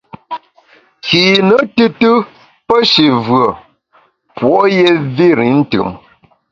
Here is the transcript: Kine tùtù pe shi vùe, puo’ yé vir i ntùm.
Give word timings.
Kine 1.05 1.57
tùtù 1.75 2.11
pe 2.67 2.75
shi 2.91 3.05
vùe, 3.25 3.45
puo’ 4.35 4.61
yé 4.75 4.85
vir 5.15 5.37
i 5.47 5.49
ntùm. 5.59 5.89